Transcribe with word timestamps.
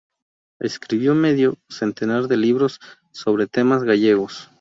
Escribió 0.59 1.13
medio 1.13 1.59
centenar 1.69 2.23
de 2.27 2.35
libros 2.35 2.79
sobre 3.11 3.45
temas 3.45 3.83
gallegos. 3.83 4.49